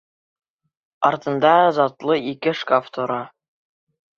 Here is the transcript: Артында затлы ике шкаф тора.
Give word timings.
Артында 1.09 1.51
затлы 1.81 2.17
ике 2.33 2.57
шкаф 2.63 2.91
тора. 2.97 3.21